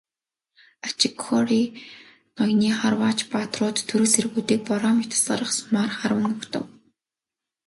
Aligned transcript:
Ачигхори 0.87 1.63
ноёны 2.37 2.69
харваач 2.79 3.19
баатрууд 3.31 3.77
түрэг 3.89 4.07
цэргүүдийг 4.13 4.61
бороо 4.69 4.93
мэт 4.97 5.11
асгарах 5.17 5.51
сумаар 5.53 5.91
харван 5.99 6.31
угтав. 6.37 6.65